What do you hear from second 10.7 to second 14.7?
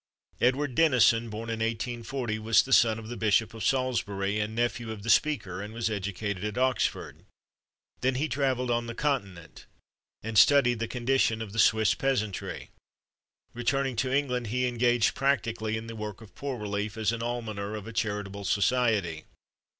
the condition of the Swiss peasantry. Returning to England, he